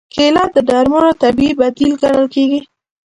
[0.13, 2.61] کېله د درملو طبیعي بدیل ګڼل کېږي.